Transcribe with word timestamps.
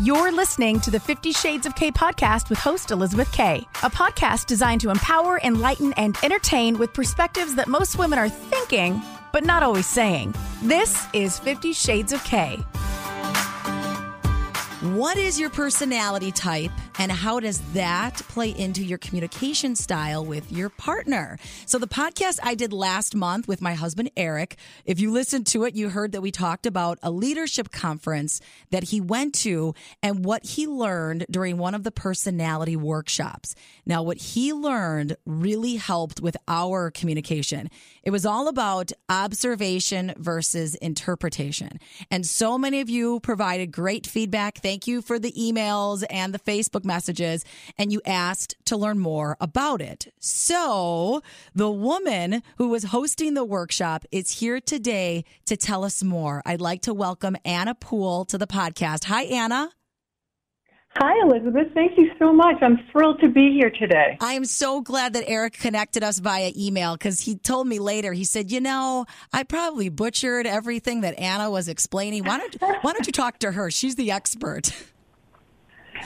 You're 0.00 0.32
listening 0.32 0.80
to 0.80 0.90
the 0.90 0.98
Fifty 0.98 1.30
Shades 1.30 1.66
of 1.66 1.74
K 1.74 1.90
podcast 1.90 2.48
with 2.48 2.58
host 2.58 2.90
Elizabeth 2.90 3.30
K, 3.32 3.66
a 3.82 3.90
podcast 3.90 4.46
designed 4.46 4.80
to 4.80 4.88
empower, 4.88 5.38
enlighten, 5.44 5.92
and 5.92 6.16
entertain 6.22 6.78
with 6.78 6.94
perspectives 6.94 7.54
that 7.56 7.68
most 7.68 7.98
women 7.98 8.18
are 8.18 8.30
thinking, 8.30 9.02
but 9.30 9.44
not 9.44 9.62
always 9.62 9.86
saying. 9.86 10.34
This 10.62 11.06
is 11.12 11.38
Fifty 11.38 11.74
Shades 11.74 12.14
of 12.14 12.24
K. 12.24 12.56
What 14.94 15.18
is 15.18 15.38
your 15.38 15.50
personality 15.50 16.32
type 16.32 16.70
and 17.00 17.10
how 17.10 17.40
does 17.40 17.60
that 17.72 18.16
play 18.28 18.50
into 18.50 18.84
your 18.84 18.98
communication 18.98 19.74
style 19.74 20.22
with 20.22 20.52
your 20.52 20.68
partner? 20.68 21.38
So, 21.64 21.78
the 21.78 21.88
podcast 21.88 22.38
I 22.42 22.54
did 22.54 22.74
last 22.74 23.14
month 23.14 23.48
with 23.48 23.62
my 23.62 23.72
husband, 23.72 24.10
Eric, 24.18 24.56
if 24.84 25.00
you 25.00 25.10
listened 25.10 25.46
to 25.46 25.64
it, 25.64 25.74
you 25.74 25.88
heard 25.88 26.12
that 26.12 26.20
we 26.20 26.30
talked 26.30 26.66
about 26.66 26.98
a 27.02 27.10
leadership 27.10 27.70
conference 27.70 28.42
that 28.68 28.84
he 28.84 29.00
went 29.00 29.34
to 29.36 29.74
and 30.02 30.26
what 30.26 30.44
he 30.44 30.66
learned 30.66 31.24
during 31.30 31.56
one 31.56 31.74
of 31.74 31.84
the 31.84 31.90
personality 31.90 32.76
workshops. 32.76 33.54
Now, 33.86 34.02
what 34.02 34.18
he 34.18 34.52
learned 34.52 35.16
really 35.24 35.76
helped 35.76 36.20
with 36.20 36.36
our 36.48 36.90
communication. 36.90 37.70
It 38.02 38.10
was 38.10 38.26
all 38.26 38.46
about 38.46 38.92
observation 39.08 40.12
versus 40.18 40.74
interpretation. 40.74 41.80
And 42.10 42.26
so 42.26 42.58
many 42.58 42.82
of 42.82 42.90
you 42.90 43.20
provided 43.20 43.72
great 43.72 44.06
feedback. 44.06 44.58
Thank 44.58 44.86
you 44.86 45.00
for 45.00 45.18
the 45.18 45.32
emails 45.32 46.04
and 46.10 46.34
the 46.34 46.38
Facebook 46.38 46.84
messages. 46.90 47.44
And 47.78 47.92
you 47.92 48.00
asked 48.04 48.56
to 48.64 48.76
learn 48.76 48.98
more 48.98 49.36
about 49.40 49.80
it. 49.80 50.12
So 50.18 51.22
the 51.54 51.70
woman 51.70 52.42
who 52.56 52.68
was 52.68 52.84
hosting 52.84 53.34
the 53.34 53.44
workshop 53.44 54.04
is 54.10 54.40
here 54.40 54.60
today 54.60 55.24
to 55.46 55.56
tell 55.56 55.84
us 55.84 56.02
more. 56.02 56.42
I'd 56.44 56.60
like 56.60 56.82
to 56.82 56.92
welcome 56.92 57.36
Anna 57.44 57.76
Poole 57.76 58.24
to 58.24 58.38
the 58.38 58.48
podcast. 58.48 59.04
Hi, 59.04 59.22
Anna. 59.22 59.70
Hi, 60.96 61.14
Elizabeth. 61.22 61.68
Thank 61.72 61.96
you 61.96 62.10
so 62.18 62.32
much. 62.32 62.56
I'm 62.60 62.78
thrilled 62.90 63.20
to 63.20 63.28
be 63.28 63.52
here 63.52 63.70
today. 63.70 64.18
I 64.20 64.32
am 64.32 64.44
so 64.44 64.80
glad 64.80 65.12
that 65.12 65.24
Eric 65.28 65.52
connected 65.52 66.02
us 66.02 66.18
via 66.18 66.50
email 66.56 66.96
because 66.96 67.20
he 67.20 67.36
told 67.36 67.68
me 67.68 67.78
later, 67.78 68.12
he 68.12 68.24
said, 68.24 68.50
You 68.50 68.60
know, 68.60 69.06
I 69.32 69.44
probably 69.44 69.88
butchered 69.88 70.48
everything 70.48 71.02
that 71.02 71.16
Anna 71.18 71.48
was 71.48 71.68
explaining. 71.68 72.24
Why 72.24 72.38
don't, 72.38 72.56
why 72.82 72.92
don't 72.92 73.06
you 73.06 73.12
talk 73.12 73.38
to 73.38 73.52
her? 73.52 73.70
She's 73.70 73.94
the 73.94 74.10
expert. 74.10 74.72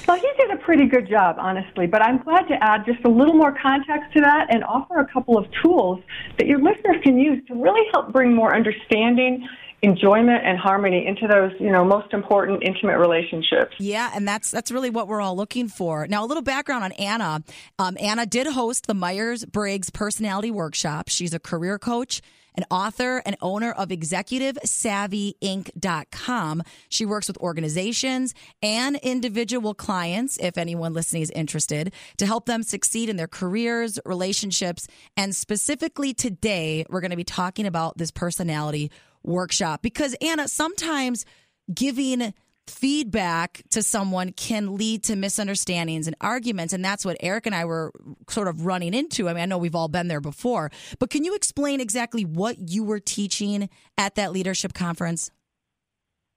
Well, 0.06 0.18
he 0.18 0.28
did 0.36 0.50
a 0.50 0.56
pretty 0.56 0.86
good 0.86 1.08
job, 1.08 1.36
honestly, 1.38 1.86
but 1.86 2.02
I'm 2.02 2.18
glad 2.18 2.42
to 2.48 2.54
add 2.62 2.84
just 2.84 3.04
a 3.04 3.08
little 3.08 3.34
more 3.34 3.56
context 3.60 4.12
to 4.14 4.20
that 4.20 4.52
and 4.52 4.62
offer 4.64 4.98
a 4.98 5.06
couple 5.06 5.38
of 5.38 5.46
tools 5.62 6.00
that 6.38 6.46
your 6.46 6.58
listeners 6.60 6.96
can 7.02 7.18
use 7.18 7.42
to 7.48 7.54
really 7.54 7.86
help 7.92 8.12
bring 8.12 8.34
more 8.34 8.54
understanding 8.54 9.48
enjoyment 9.84 10.44
and 10.44 10.58
harmony 10.58 11.06
into 11.06 11.26
those 11.26 11.52
you 11.60 11.70
know 11.70 11.84
most 11.84 12.12
important 12.12 12.62
intimate 12.62 12.98
relationships 12.98 13.74
yeah 13.78 14.10
and 14.14 14.26
that's 14.26 14.50
that's 14.50 14.70
really 14.70 14.90
what 14.90 15.08
we're 15.08 15.20
all 15.20 15.36
looking 15.36 15.68
for 15.68 16.06
now 16.06 16.24
a 16.24 16.26
little 16.26 16.42
background 16.42 16.82
on 16.82 16.92
anna 16.92 17.42
um, 17.78 17.96
anna 18.00 18.24
did 18.24 18.46
host 18.46 18.86
the 18.86 18.94
myers-briggs 18.94 19.90
personality 19.90 20.50
workshop 20.50 21.08
she's 21.08 21.34
a 21.34 21.38
career 21.38 21.78
coach 21.78 22.22
an 22.56 22.64
author 22.70 23.20
and 23.26 23.36
owner 23.42 23.72
of 23.72 23.88
executivesavvyinc.com. 23.88 26.62
She 26.88 27.04
works 27.04 27.26
with 27.26 27.36
organizations 27.38 28.32
and 28.62 28.94
individual 28.96 29.74
clients, 29.74 30.38
if 30.38 30.56
anyone 30.56 30.92
listening 30.92 31.22
is 31.22 31.30
interested, 31.30 31.92
to 32.18 32.26
help 32.26 32.46
them 32.46 32.62
succeed 32.62 33.08
in 33.08 33.16
their 33.16 33.26
careers, 33.26 33.98
relationships. 34.04 34.86
And 35.16 35.34
specifically 35.34 36.14
today, 36.14 36.86
we're 36.88 37.00
going 37.00 37.10
to 37.10 37.16
be 37.16 37.24
talking 37.24 37.66
about 37.66 37.98
this 37.98 38.12
personality 38.12 38.92
workshop 39.24 39.82
because 39.82 40.14
Anna, 40.20 40.48
sometimes 40.48 41.24
giving 41.72 42.34
feedback 42.66 43.62
to 43.70 43.82
someone 43.82 44.32
can 44.32 44.76
lead 44.76 45.02
to 45.04 45.16
misunderstandings 45.16 46.06
and 46.06 46.16
arguments 46.20 46.72
and 46.72 46.82
that's 46.82 47.04
what 47.04 47.16
Eric 47.20 47.44
and 47.44 47.54
I 47.54 47.66
were 47.66 47.92
sort 48.28 48.48
of 48.48 48.64
running 48.64 48.94
into. 48.94 49.28
I 49.28 49.34
mean, 49.34 49.42
I 49.42 49.46
know 49.46 49.58
we've 49.58 49.74
all 49.74 49.88
been 49.88 50.08
there 50.08 50.20
before, 50.20 50.70
but 50.98 51.10
can 51.10 51.24
you 51.24 51.34
explain 51.34 51.80
exactly 51.80 52.24
what 52.24 52.70
you 52.70 52.82
were 52.82 53.00
teaching 53.00 53.68
at 53.98 54.14
that 54.14 54.32
leadership 54.32 54.72
conference? 54.72 55.30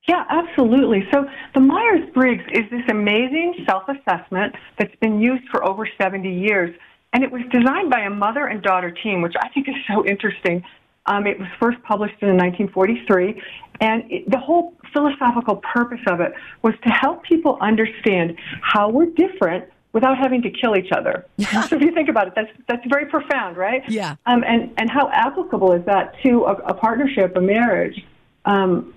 Yeah, 0.07 0.23
absolutely. 0.29 1.03
So 1.13 1.25
the 1.53 1.59
Myers 1.59 2.09
Briggs 2.13 2.43
is 2.53 2.63
this 2.71 2.83
amazing 2.89 3.65
self 3.69 3.83
assessment 3.89 4.55
that's 4.79 4.95
been 5.01 5.19
used 5.19 5.43
for 5.51 5.67
over 5.67 5.87
70 6.01 6.29
years. 6.29 6.73
And 7.13 7.23
it 7.23 7.31
was 7.31 7.41
designed 7.51 7.89
by 7.89 8.01
a 8.01 8.09
mother 8.09 8.45
and 8.47 8.61
daughter 8.61 8.91
team, 8.91 9.21
which 9.21 9.33
I 9.41 9.49
think 9.49 9.67
is 9.67 9.75
so 9.89 10.05
interesting. 10.05 10.63
Um, 11.07 11.25
it 11.25 11.39
was 11.39 11.47
first 11.59 11.81
published 11.83 12.21
in 12.21 12.29
1943, 12.37 13.41
and 13.81 14.03
it, 14.11 14.29
the 14.29 14.39
whole 14.39 14.73
philosophical 14.93 15.57
purpose 15.57 16.01
of 16.07 16.19
it 16.19 16.33
was 16.61 16.73
to 16.83 16.89
help 16.89 17.23
people 17.23 17.57
understand 17.61 18.35
how 18.61 18.89
we're 18.89 19.07
different 19.07 19.65
without 19.93 20.17
having 20.17 20.41
to 20.43 20.49
kill 20.51 20.75
each 20.75 20.91
other. 20.91 21.25
so 21.39 21.75
if 21.75 21.81
you 21.81 21.91
think 21.91 22.09
about 22.09 22.27
it, 22.27 22.33
that's 22.35 22.51
that's 22.67 22.85
very 22.87 23.05
profound, 23.05 23.57
right? 23.57 23.87
Yeah. 23.89 24.15
Um, 24.25 24.43
and 24.45 24.71
and 24.77 24.89
how 24.89 25.09
applicable 25.11 25.73
is 25.73 25.85
that 25.85 26.13
to 26.23 26.45
a, 26.45 26.53
a 26.53 26.73
partnership, 26.73 27.35
a 27.35 27.41
marriage? 27.41 28.05
Um, 28.45 28.93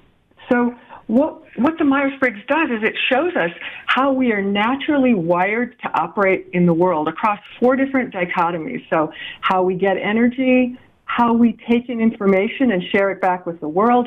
so 0.50 0.74
what 1.06 1.42
what 1.56 1.76
the 1.78 1.84
Myers 1.84 2.12
Briggs 2.20 2.40
does 2.48 2.70
is 2.70 2.82
it 2.82 2.94
shows 3.10 3.34
us 3.34 3.50
how 3.86 4.12
we 4.12 4.32
are 4.32 4.42
naturally 4.42 5.14
wired 5.14 5.78
to 5.80 5.88
operate 6.00 6.48
in 6.52 6.66
the 6.66 6.74
world 6.74 7.08
across 7.08 7.40
four 7.58 7.76
different 7.76 8.14
dichotomies. 8.14 8.88
So 8.88 9.12
how 9.40 9.62
we 9.62 9.74
get 9.74 9.96
energy, 9.96 10.78
how 11.16 11.32
we 11.32 11.58
take 11.68 11.88
in 11.88 12.00
information 12.00 12.70
and 12.70 12.82
share 12.92 13.10
it 13.10 13.20
back 13.20 13.44
with 13.44 13.58
the 13.60 13.68
world, 13.68 14.06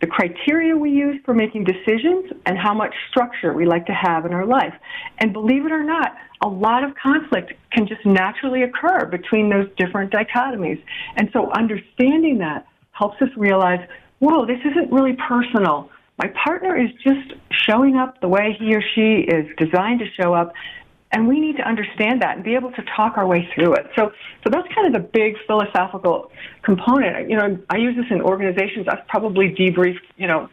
the 0.00 0.06
criteria 0.06 0.76
we 0.76 0.90
use 0.90 1.20
for 1.24 1.34
making 1.34 1.64
decisions, 1.64 2.32
and 2.46 2.56
how 2.56 2.72
much 2.72 2.94
structure 3.10 3.52
we 3.52 3.66
like 3.66 3.86
to 3.86 3.92
have 3.92 4.24
in 4.24 4.32
our 4.32 4.46
life. 4.46 4.74
And 5.18 5.32
believe 5.32 5.66
it 5.66 5.72
or 5.72 5.82
not, 5.82 6.14
a 6.42 6.48
lot 6.48 6.84
of 6.84 6.94
conflict 6.94 7.54
can 7.72 7.88
just 7.88 8.04
naturally 8.06 8.62
occur 8.62 9.06
between 9.06 9.48
those 9.50 9.68
different 9.76 10.12
dichotomies. 10.12 10.80
And 11.16 11.28
so 11.32 11.50
understanding 11.52 12.38
that 12.38 12.66
helps 12.92 13.20
us 13.20 13.30
realize, 13.36 13.80
whoa, 14.20 14.46
this 14.46 14.60
isn't 14.64 14.92
really 14.92 15.16
personal. 15.28 15.90
My 16.18 16.28
partner 16.44 16.76
is 16.76 16.90
just 17.02 17.34
showing 17.50 17.96
up 17.96 18.20
the 18.20 18.28
way 18.28 18.56
he 18.58 18.74
or 18.76 18.82
she 18.94 19.26
is 19.26 19.46
designed 19.58 20.00
to 20.00 20.06
show 20.20 20.34
up, 20.34 20.52
and 21.14 21.28
we 21.28 21.38
need 21.38 21.56
to 21.56 21.62
understand 21.62 22.20
that 22.22 22.34
and 22.34 22.44
be 22.44 22.56
able 22.56 22.72
to 22.72 22.82
talk 22.96 23.16
our 23.16 23.26
way 23.26 23.48
through 23.54 23.72
it. 23.74 23.86
So, 23.96 24.10
so 24.42 24.50
that's 24.50 24.66
kind 24.74 24.88
of 24.88 24.92
the 25.00 25.08
big 25.08 25.36
philosophical 25.46 26.32
component. 26.62 27.30
You 27.30 27.36
know, 27.36 27.58
I 27.70 27.76
use 27.76 27.94
this 27.96 28.06
in 28.10 28.20
organizations. 28.20 28.88
I've 28.88 29.06
probably 29.06 29.54
debriefed, 29.54 30.02
you 30.16 30.26
know, 30.26 30.48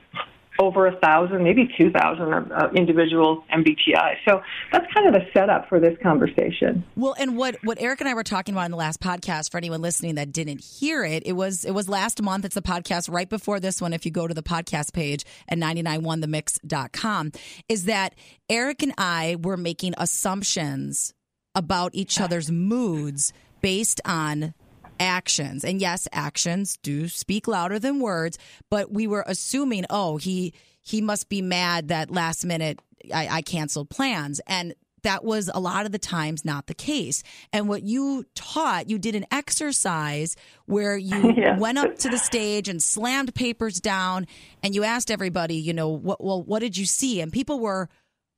over 0.59 0.87
a 0.87 0.95
thousand, 0.99 1.43
maybe 1.43 1.69
two 1.77 1.91
thousand 1.91 2.51
uh, 2.51 2.69
individual 2.75 3.43
MBTI. 3.51 4.15
So 4.27 4.41
that's 4.71 4.85
kind 4.93 5.07
of 5.07 5.13
the 5.13 5.27
setup 5.33 5.69
for 5.69 5.79
this 5.79 5.97
conversation. 6.01 6.83
Well, 6.95 7.15
and 7.19 7.37
what 7.37 7.57
what 7.63 7.81
Eric 7.81 8.01
and 8.01 8.09
I 8.09 8.13
were 8.13 8.23
talking 8.23 8.53
about 8.53 8.65
in 8.65 8.71
the 8.71 8.77
last 8.77 8.99
podcast, 8.99 9.51
for 9.51 9.57
anyone 9.57 9.81
listening 9.81 10.15
that 10.15 10.31
didn't 10.31 10.63
hear 10.63 11.03
it, 11.03 11.23
it 11.25 11.33
was 11.33 11.65
it 11.65 11.71
was 11.71 11.87
last 11.89 12.21
month. 12.21 12.45
It's 12.45 12.57
a 12.57 12.61
podcast 12.61 13.11
right 13.11 13.29
before 13.29 13.59
this 13.59 13.81
one. 13.81 13.93
If 13.93 14.05
you 14.05 14.11
go 14.11 14.27
to 14.27 14.33
the 14.33 14.43
podcast 14.43 14.93
page 14.93 15.25
at 15.47 15.57
991themix.com, 15.57 17.31
is 17.69 17.85
that 17.85 18.13
Eric 18.49 18.83
and 18.83 18.93
I 18.97 19.37
were 19.41 19.57
making 19.57 19.93
assumptions 19.97 21.13
about 21.55 21.91
each 21.93 22.19
other's 22.19 22.51
moods 22.51 23.33
based 23.61 24.01
on 24.05 24.53
actions. 25.01 25.65
And 25.65 25.81
yes, 25.81 26.07
actions 26.13 26.77
do 26.81 27.07
speak 27.07 27.47
louder 27.47 27.79
than 27.79 27.99
words, 27.99 28.37
but 28.69 28.91
we 28.91 29.07
were 29.07 29.23
assuming, 29.27 29.85
oh, 29.89 30.17
he 30.17 30.53
he 30.79 31.01
must 31.01 31.27
be 31.29 31.41
mad 31.41 31.89
that 31.89 32.09
last 32.11 32.45
minute 32.45 32.79
I, 33.13 33.27
I 33.29 33.41
canceled 33.41 33.89
plans. 33.89 34.39
And 34.47 34.73
that 35.03 35.23
was 35.23 35.49
a 35.53 35.59
lot 35.59 35.87
of 35.87 35.91
the 35.91 35.97
times 35.99 36.45
not 36.45 36.67
the 36.67 36.75
case. 36.75 37.23
And 37.51 37.67
what 37.67 37.81
you 37.83 38.23
taught, 38.35 38.87
you 38.89 38.99
did 38.99 39.15
an 39.15 39.25
exercise 39.31 40.35
where 40.65 40.95
you 40.97 41.33
Yeah. 41.37 41.57
went 41.57 41.79
up 41.79 41.97
to 41.99 42.09
the 42.09 42.19
stage 42.19 42.69
and 42.69 42.81
slammed 42.81 43.33
papers 43.33 43.79
down 43.79 44.27
and 44.61 44.75
you 44.75 44.83
asked 44.83 45.09
everybody, 45.09 45.55
you 45.55 45.73
know, 45.73 45.89
what 45.89 46.23
well, 46.23 46.43
what 46.43 46.59
did 46.59 46.77
you 46.77 46.85
see? 46.85 47.19
And 47.21 47.31
people 47.31 47.59
were 47.59 47.89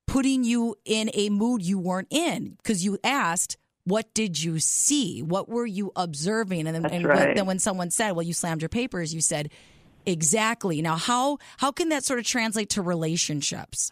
putting 0.07 0.44
you 0.44 0.75
in 0.86 1.09
a 1.13 1.30
mood 1.30 1.62
you 1.66 1.80
weren't 1.80 2.07
in 2.12 2.56
because 2.57 2.83
you 2.86 2.98
asked, 3.04 3.57
what 3.85 4.13
did 4.13 4.41
you 4.41 4.59
see? 4.59 5.21
What 5.21 5.50
were 5.50 5.65
you 5.65 5.91
observing? 5.95 6.68
And 6.68 6.75
then, 6.75 6.85
and 6.85 7.06
right. 7.06 7.35
then 7.35 7.45
when 7.45 7.59
someone 7.59 7.89
said, 7.89 8.12
well, 8.12 8.24
you 8.24 8.33
slammed 8.33 8.62
your 8.62 8.69
papers, 8.69 9.13
you 9.13 9.21
said, 9.21 9.50
Exactly. 10.06 10.81
Now, 10.81 10.95
how 10.95 11.38
how 11.57 11.71
can 11.71 11.89
that 11.89 12.03
sort 12.03 12.19
of 12.19 12.25
translate 12.25 12.69
to 12.71 12.81
relationships? 12.81 13.91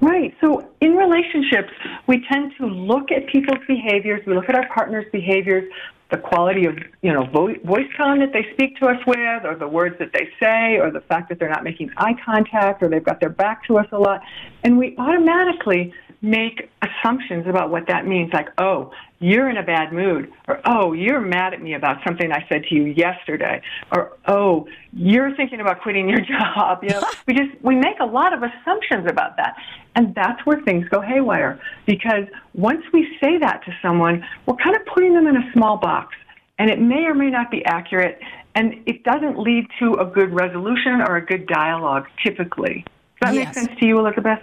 Right. 0.00 0.34
So 0.40 0.68
in 0.80 0.92
relationships, 0.94 1.72
we 2.06 2.24
tend 2.30 2.52
to 2.58 2.66
look 2.66 3.10
at 3.10 3.26
people's 3.26 3.64
behaviors. 3.66 4.20
We 4.26 4.34
look 4.34 4.48
at 4.48 4.54
our 4.54 4.68
partner's 4.72 5.06
behaviors, 5.10 5.64
the 6.10 6.18
quality 6.18 6.66
of 6.66 6.76
you 7.02 7.12
know 7.12 7.24
vo- 7.26 7.58
voice 7.64 7.88
tone 7.96 8.20
that 8.20 8.32
they 8.32 8.46
speak 8.52 8.76
to 8.78 8.86
us 8.86 8.98
with, 9.06 9.44
or 9.44 9.56
the 9.56 9.68
words 9.68 9.96
that 9.98 10.12
they 10.12 10.28
say, 10.40 10.78
or 10.78 10.90
the 10.90 11.00
fact 11.00 11.28
that 11.28 11.38
they're 11.38 11.50
not 11.50 11.64
making 11.64 11.90
eye 11.96 12.14
contact, 12.24 12.82
or 12.82 12.88
they've 12.88 13.04
got 13.04 13.20
their 13.20 13.30
back 13.30 13.64
to 13.66 13.78
us 13.78 13.86
a 13.92 13.98
lot, 13.98 14.20
and 14.62 14.78
we 14.78 14.94
automatically 14.98 15.92
make 16.22 16.70
assumptions 16.82 17.46
about 17.46 17.70
what 17.70 17.86
that 17.88 18.06
means. 18.06 18.32
Like, 18.32 18.48
oh, 18.58 18.92
you're 19.18 19.48
in 19.48 19.56
a 19.56 19.62
bad 19.62 19.92
mood, 19.92 20.32
or 20.46 20.60
oh, 20.64 20.92
you're 20.92 21.20
mad 21.20 21.54
at 21.54 21.62
me 21.62 21.74
about 21.74 21.98
something 22.06 22.30
I 22.30 22.46
said 22.48 22.64
to 22.64 22.74
you 22.74 22.84
yesterday, 22.84 23.62
or 23.92 24.12
oh, 24.26 24.68
you're 24.92 25.34
thinking 25.34 25.60
about 25.60 25.80
quitting 25.80 26.08
your 26.08 26.20
job. 26.54 26.82
You 26.82 26.90
know, 26.90 27.02
we 27.26 27.34
just 27.34 27.50
we 27.62 27.74
make 27.74 27.98
a 28.00 28.06
lot 28.06 28.32
of 28.32 28.42
assumptions 28.42 29.08
about 29.08 29.36
that, 29.38 29.56
and 29.96 30.14
that's 30.14 30.44
where 30.46 30.60
things 30.62 30.88
go 30.88 31.00
haywire. 31.00 31.58
Because 31.86 32.26
once 32.54 32.82
we 32.92 33.16
say 33.20 33.38
that 33.38 33.64
to 33.64 33.72
someone, 33.82 34.24
we're 34.46 34.56
kind 34.56 34.76
of 34.76 34.86
putting 34.86 35.14
them 35.14 35.26
in 35.26 35.36
a 35.36 35.52
small 35.52 35.78
box, 35.78 36.14
and 36.58 36.70
it 36.70 36.80
may 36.80 37.04
or 37.06 37.14
may 37.14 37.30
not 37.30 37.50
be 37.50 37.64
accurate, 37.64 38.20
and 38.54 38.74
it 38.86 39.02
doesn't 39.02 39.38
lead 39.38 39.66
to 39.80 39.94
a 39.94 40.04
good 40.06 40.32
resolution 40.32 41.00
or 41.06 41.16
a 41.16 41.24
good 41.24 41.46
dialogue. 41.46 42.06
Typically, 42.22 42.84
does 43.20 43.32
that 43.32 43.34
Yes. 43.34 43.56
make 43.56 43.66
sense 43.68 43.80
to 43.80 43.86
you, 43.86 43.98
Elizabeth? 43.98 44.38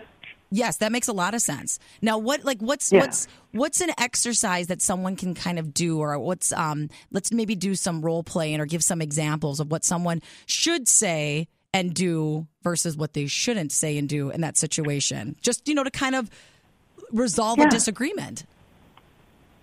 Yes, 0.52 0.78
that 0.78 0.92
makes 0.92 1.08
a 1.08 1.14
lot 1.14 1.34
of 1.34 1.42
sense. 1.42 1.80
Now, 2.00 2.20
what 2.20 2.46
like 2.46 2.60
what's 2.60 2.92
Yeah. 2.92 3.00
what's 3.02 3.28
what's 3.54 3.82
an 3.82 3.90
exercise 3.98 4.68
that 4.68 4.84
someone 4.84 5.16
can 5.16 5.34
kind 5.34 5.58
of 5.58 5.74
do, 5.74 5.98
or 6.00 6.20
what's 6.20 6.52
um? 6.54 6.90
Let's 7.12 7.32
maybe 7.32 7.56
do 7.56 7.74
some 7.74 8.02
role 8.04 8.22
playing 8.22 8.60
or 8.60 8.68
give 8.68 8.84
some 8.84 9.02
examples 9.02 9.60
of 9.60 9.72
what 9.72 9.84
someone 9.84 10.22
should 10.46 10.88
say 10.88 11.48
and 11.74 11.94
do 11.94 12.48
versus 12.62 12.96
what 12.96 13.14
they 13.14 13.26
shouldn't 13.28 13.72
say 13.72 13.98
and 13.98 14.08
do 14.08 14.30
in 14.30 14.42
that 14.42 14.58
situation. 14.58 15.36
Just 15.42 15.68
you 15.68 15.74
know 15.76 15.84
to 15.84 15.92
kind 15.92 16.16
of 16.16 16.30
resolve 17.12 17.60
a 17.60 17.70
disagreement. 17.70 18.46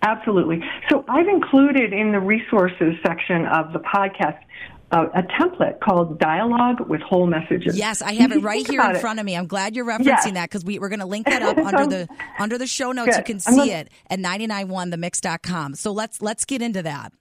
Absolutely. 0.02 0.62
So 0.88 1.04
I've 1.08 1.28
included 1.28 1.92
in 1.92 2.12
the 2.12 2.20
resources 2.20 2.94
section 3.04 3.44
of 3.46 3.72
the 3.72 3.80
podcast 3.80 4.38
uh, 4.92 5.06
a 5.14 5.22
template 5.22 5.78
called 5.78 6.18
Dialogue 6.18 6.80
with 6.88 7.00
Whole 7.02 7.26
Messages. 7.26 7.76
Yes, 7.78 8.02
I 8.02 8.14
have 8.14 8.32
it 8.32 8.42
right 8.42 8.66
here 8.66 8.80
in 8.80 8.96
it- 8.96 9.00
front 9.00 9.20
of 9.20 9.26
me. 9.26 9.36
I'm 9.36 9.46
glad 9.46 9.76
you're 9.76 9.84
referencing 9.84 10.04
Yes. 10.06 10.32
that 10.32 10.48
because 10.50 10.64
we, 10.64 10.78
we're 10.80 10.88
going 10.88 10.98
to 11.00 11.06
link 11.06 11.26
that 11.26 11.42
up 11.42 11.58
under 11.64 11.86
the 11.86 12.08
under 12.40 12.58
the 12.58 12.66
show 12.66 12.90
notes. 12.92 13.16
You 13.16 13.22
can 13.22 13.38
see 13.40 13.54
gonna- 13.56 13.70
it 13.70 13.88
at 14.08 14.18
991themix.com. 14.18 15.74
So 15.76 15.92
let's 15.92 16.20
let's 16.20 16.44
get 16.44 16.60
into 16.62 16.82
that. 16.82 17.12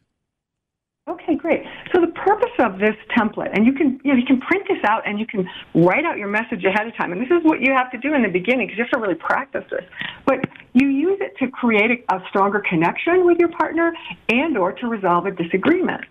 Okay, 1.07 1.36
great. 1.36 1.63
The 2.00 2.07
purpose 2.07 2.51
of 2.60 2.80
this 2.80 2.96
template, 3.18 3.51
and 3.54 3.66
you 3.66 3.74
can 3.74 4.00
you 4.04 4.13
know 4.13 4.19
you 4.19 4.25
can 4.25 4.40
print 4.40 4.66
this 4.68 4.84
out 4.86 5.06
and 5.06 5.19
you 5.19 5.25
can 5.25 5.48
write 5.75 6.06
out 6.06 6.18
your 6.18 6.30
message 6.30 6.63
ahead 6.63 6.88
of 6.88 6.96
time. 6.96 7.12
And 7.12 7.22
this 7.22 7.30
is 7.30 7.44
what 7.44 7.60
you 7.60 7.74
have 7.74 7.92
to 7.92 7.98
do 7.98 8.13
in 8.13 8.22
the 8.22 8.30
beginning 8.30 8.68
because 8.68 8.78
you 8.78 8.84
have 8.86 8.92
to 8.92 9.00
really 9.00 9.16
practice 9.16 9.66
this. 9.69 9.84
But 10.25 10.40
you 10.74 10.88
use 10.88 11.19
it 11.22 11.36
to 11.40 11.51
create 11.51 11.92
a, 11.92 12.16
a 12.16 12.24
stronger 12.30 12.63
connection 12.68 13.25
with 13.25 13.38
your 13.38 13.50
partner 13.50 13.94
and 14.30 14.57
or 14.57 14.72
to 14.74 14.88
resolve 14.88 15.25
a 15.25 15.31
disagreement. 15.31 16.06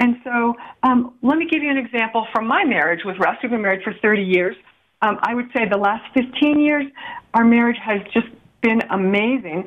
And 0.00 0.16
so 0.24 0.54
um, 0.82 1.14
let 1.22 1.38
me 1.38 1.48
give 1.48 1.62
you 1.62 1.70
an 1.70 1.78
example 1.78 2.26
from 2.32 2.46
my 2.46 2.64
marriage 2.64 3.00
with 3.04 3.16
Russ. 3.18 3.36
We've 3.42 3.50
been 3.50 3.62
married 3.62 3.82
for 3.82 3.94
30 4.02 4.22
years. 4.22 4.56
Um, 5.02 5.18
I 5.22 5.34
would 5.34 5.46
say 5.56 5.68
the 5.68 5.78
last 5.78 6.04
15 6.14 6.60
years, 6.60 6.84
our 7.34 7.44
marriage 7.44 7.78
has 7.84 8.00
just 8.12 8.26
been 8.62 8.80
amazing, 8.90 9.64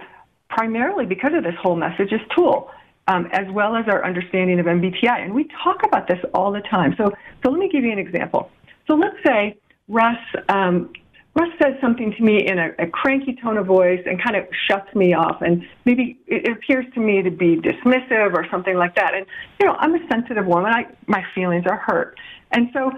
primarily 0.50 1.06
because 1.06 1.32
of 1.36 1.44
this 1.44 1.56
whole 1.62 1.76
messages 1.76 2.20
tool, 2.36 2.72
um, 3.08 3.28
as 3.32 3.48
well 3.52 3.76
as 3.76 3.86
our 3.88 4.06
understanding 4.06 4.60
of 4.60 4.66
MBTI. 4.66 5.24
And 5.24 5.34
we 5.34 5.48
talk 5.64 5.84
about 5.84 6.08
this 6.08 6.20
all 6.34 6.52
the 6.52 6.62
time. 6.62 6.96
So, 6.98 7.12
so 7.44 7.52
let 7.52 7.60
me 7.60 7.70
give 7.70 7.84
you 7.84 7.92
an 7.92 8.00
example. 8.00 8.52
So 8.88 8.96
let's 8.96 9.18
say 9.26 9.58
Russ 9.88 10.18
um, 10.50 10.92
Russ 11.38 11.54
says 11.62 11.76
something 11.80 12.12
to 12.18 12.24
me 12.24 12.48
in 12.48 12.58
a, 12.58 12.72
a 12.80 12.88
cranky 12.88 13.36
tone 13.36 13.58
of 13.58 13.68
voice 13.68 14.02
and 14.08 14.22
kind 14.22 14.36
of 14.36 14.48
shuts 14.68 14.94
me 14.96 15.14
off, 15.14 15.40
and 15.44 15.64
maybe 15.86 16.18
it 16.26 16.52
appears 16.52 16.86
to 16.96 17.00
me 17.00 17.22
to 17.22 17.30
be 17.30 17.58
dismissive 17.58 18.34
or 18.34 18.48
something 18.50 18.76
like 18.76 18.96
that. 18.96 19.14
And 19.14 19.24
you 19.60 19.68
know, 19.68 19.76
I'm 19.78 19.94
a 19.94 20.08
sensitive 20.10 20.48
woman. 20.48 20.74
I 20.74 20.88
my 21.06 21.24
feelings 21.36 21.66
are 21.68 21.78
hurt, 21.78 22.18
and 22.52 22.70
so 22.74 22.92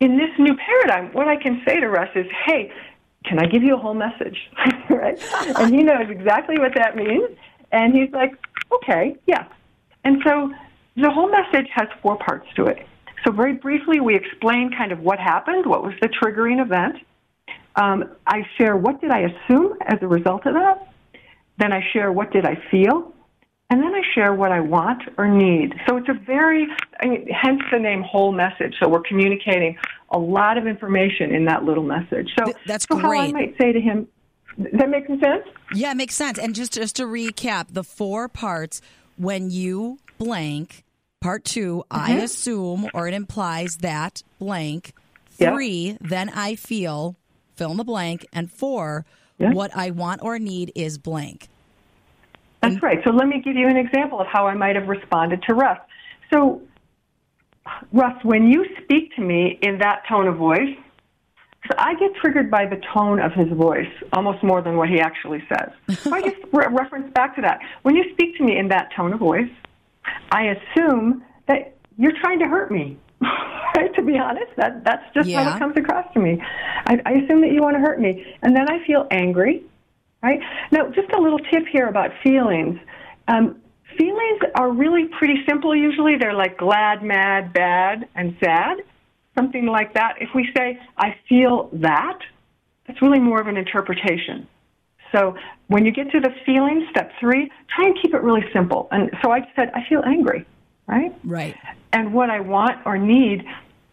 in 0.00 0.18
this 0.18 0.28
new 0.38 0.54
paradigm, 0.56 1.14
what 1.14 1.26
I 1.26 1.36
can 1.36 1.62
say 1.66 1.80
to 1.80 1.88
Russ 1.88 2.10
is, 2.14 2.26
"Hey, 2.44 2.70
can 3.24 3.38
I 3.38 3.46
give 3.46 3.62
you 3.62 3.76
a 3.76 3.78
whole 3.78 3.94
message?" 3.94 4.38
right? 4.90 5.18
And 5.58 5.74
he 5.74 5.82
knows 5.82 6.10
exactly 6.10 6.58
what 6.58 6.74
that 6.74 6.96
means, 6.96 7.30
and 7.72 7.94
he's 7.94 8.10
like, 8.12 8.32
"Okay, 8.72 9.16
yeah." 9.26 9.46
And 10.04 10.22
so 10.26 10.52
the 10.96 11.10
whole 11.10 11.30
message 11.30 11.68
has 11.74 11.88
four 12.02 12.16
parts 12.18 12.46
to 12.56 12.66
it. 12.66 12.86
So 13.24 13.32
very 13.32 13.52
briefly, 13.54 14.00
we 14.00 14.14
explain 14.14 14.70
kind 14.76 14.92
of 14.92 15.00
what 15.00 15.18
happened, 15.18 15.66
what 15.66 15.82
was 15.82 15.94
the 16.00 16.08
triggering 16.08 16.60
event. 16.62 16.96
Um, 17.76 18.04
I 18.26 18.42
share 18.56 18.76
what 18.76 19.00
did 19.00 19.10
I 19.10 19.20
assume 19.20 19.74
as 19.86 19.98
a 20.02 20.06
result 20.06 20.46
of 20.46 20.54
that. 20.54 20.88
Then 21.58 21.72
I 21.72 21.82
share 21.92 22.10
what 22.10 22.32
did 22.32 22.46
I 22.46 22.56
feel, 22.70 23.12
and 23.68 23.82
then 23.82 23.94
I 23.94 24.00
share 24.14 24.34
what 24.34 24.50
I 24.50 24.60
want 24.60 25.02
or 25.18 25.28
need. 25.28 25.74
So 25.86 25.98
it's 25.98 26.08
a 26.08 26.14
very, 26.14 26.66
I 27.00 27.06
mean, 27.06 27.28
hence 27.28 27.60
the 27.70 27.78
name 27.78 28.02
whole 28.02 28.32
message. 28.32 28.74
So 28.82 28.88
we're 28.88 29.02
communicating 29.02 29.76
a 30.10 30.18
lot 30.18 30.56
of 30.56 30.66
information 30.66 31.34
in 31.34 31.44
that 31.44 31.64
little 31.64 31.84
message. 31.84 32.30
So 32.38 32.46
Th- 32.46 32.56
that's 32.66 32.86
so 32.90 32.96
how 32.96 33.12
I 33.12 33.30
might 33.30 33.54
say 33.60 33.72
to 33.72 33.80
him, 33.80 34.08
that 34.72 34.88
make 34.90 35.06
sense? 35.06 35.44
Yeah, 35.74 35.92
it 35.92 35.96
makes 35.96 36.14
sense. 36.14 36.38
And 36.38 36.54
just 36.54 36.72
just 36.74 36.96
to 36.96 37.04
recap, 37.04 37.68
the 37.72 37.84
four 37.84 38.28
parts 38.28 38.80
when 39.16 39.50
you 39.50 39.98
blank, 40.18 40.84
part 41.20 41.44
2 41.44 41.84
I 41.90 42.12
Mm-hmm. 42.12 42.20
assume 42.20 42.88
or 42.94 43.08
it 43.08 43.14
implies 43.14 43.76
that 43.78 44.22
blank. 44.38 44.92
Yep. 45.38 45.54
Three, 45.54 45.96
then 46.00 46.28
I 46.30 46.54
feel, 46.54 47.16
fill 47.56 47.70
in 47.70 47.76
the 47.78 47.84
blank, 47.84 48.26
and 48.32 48.50
four, 48.50 49.06
Yeah. 49.38 49.52
what 49.52 49.70
I 49.74 49.90
want 49.90 50.20
or 50.22 50.38
need 50.38 50.70
is 50.74 50.98
blank. 50.98 51.48
That's 52.60 52.82
right. 52.82 53.00
So 53.04 53.10
let 53.10 53.26
me 53.26 53.40
give 53.40 53.56
you 53.56 53.66
an 53.68 53.78
example 53.78 54.20
of 54.20 54.26
how 54.26 54.46
I 54.46 54.54
might 54.54 54.76
have 54.76 54.86
responded 54.88 55.42
to 55.48 55.54
Russ. 55.54 55.78
So, 56.30 56.60
Russ, 57.92 58.22
when 58.22 58.48
you 58.48 58.66
speak 58.82 59.14
to 59.16 59.22
me 59.22 59.58
in 59.62 59.78
that 59.78 60.02
tone 60.06 60.28
of 60.28 60.36
voice, 60.36 60.76
so 61.68 61.74
I 61.78 61.94
get 61.94 62.14
triggered 62.16 62.50
by 62.50 62.66
the 62.66 62.80
tone 62.94 63.20
of 63.20 63.32
his 63.32 63.48
voice 63.48 63.90
almost 64.12 64.42
more 64.42 64.62
than 64.62 64.76
what 64.76 64.88
he 64.88 65.00
actually 65.00 65.42
says. 65.48 65.98
So 65.98 66.14
I 66.14 66.22
just 66.22 66.36
re- 66.52 66.66
reference 66.70 67.12
back 67.12 67.36
to 67.36 67.42
that. 67.42 67.60
When 67.82 67.94
you 67.94 68.04
speak 68.12 68.36
to 68.38 68.44
me 68.44 68.56
in 68.56 68.68
that 68.68 68.90
tone 68.96 69.12
of 69.12 69.18
voice, 69.18 69.50
I 70.32 70.54
assume 70.56 71.22
that 71.46 71.76
you're 71.98 72.18
trying 72.20 72.38
to 72.38 72.46
hurt 72.46 72.70
me. 72.70 72.98
right? 73.76 73.94
To 73.94 74.02
be 74.02 74.18
honest, 74.18 74.50
that 74.56 74.82
that's 74.84 75.04
just 75.14 75.30
how 75.30 75.54
it 75.54 75.58
comes 75.58 75.76
across 75.76 76.10
to 76.14 76.20
me. 76.20 76.40
I, 76.86 76.98
I 77.04 77.12
assume 77.12 77.42
that 77.42 77.52
you 77.52 77.60
want 77.60 77.76
to 77.76 77.80
hurt 77.80 78.00
me, 78.00 78.24
and 78.42 78.56
then 78.56 78.70
I 78.70 78.84
feel 78.86 79.06
angry. 79.10 79.62
Right 80.22 80.40
now, 80.70 80.88
just 80.88 81.10
a 81.12 81.20
little 81.20 81.38
tip 81.38 81.64
here 81.70 81.86
about 81.86 82.10
feelings. 82.22 82.78
Um, 83.28 83.60
feelings 83.98 84.40
are 84.54 84.70
really 84.70 85.06
pretty 85.18 85.44
simple. 85.46 85.74
Usually, 85.74 86.16
they're 86.16 86.34
like 86.34 86.56
glad, 86.56 87.02
mad, 87.02 87.52
bad, 87.52 88.08
and 88.14 88.36
sad, 88.42 88.78
something 89.34 89.66
like 89.66 89.94
that. 89.94 90.14
If 90.20 90.30
we 90.34 90.48
say 90.56 90.78
"I 90.96 91.16
feel 91.28 91.68
that," 91.74 92.18
that's 92.86 93.00
really 93.02 93.20
more 93.20 93.40
of 93.40 93.46
an 93.46 93.56
interpretation. 93.56 94.46
So 95.12 95.34
when 95.66 95.84
you 95.84 95.92
get 95.92 96.10
to 96.12 96.20
the 96.20 96.30
feeling, 96.46 96.86
step 96.90 97.10
three, 97.18 97.50
try 97.74 97.86
and 97.86 97.98
keep 98.00 98.14
it 98.14 98.22
really 98.22 98.44
simple. 98.52 98.88
And 98.92 99.10
so 99.22 99.32
I 99.32 99.40
said, 99.56 99.70
I 99.74 99.84
feel 99.88 100.02
angry, 100.06 100.46
right? 100.86 101.12
Right. 101.24 101.56
And 101.92 102.14
what 102.14 102.30
I 102.30 102.38
want 102.40 102.78
or 102.86 102.96
need 102.96 103.44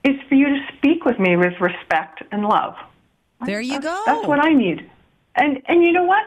is 0.03 0.15
for 0.29 0.35
you 0.35 0.45
to 0.47 0.59
speak 0.77 1.05
with 1.05 1.17
me 1.19 1.35
with 1.35 1.53
respect 1.59 2.21
and 2.31 2.43
love. 2.45 2.75
There 3.45 3.61
you 3.61 3.79
That's- 3.79 3.83
go. 3.83 4.03
That's 4.05 4.27
what 4.27 4.43
I 4.43 4.53
need. 4.53 4.89
And 5.35 5.61
and 5.67 5.83
you 5.83 5.91
know 5.91 6.03
what? 6.03 6.25